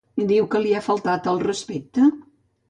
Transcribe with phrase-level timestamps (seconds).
[0.29, 2.09] Diu que li ha faltat al respecte?